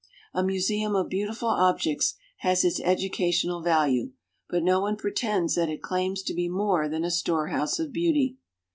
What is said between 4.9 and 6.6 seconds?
pretends that it claims to be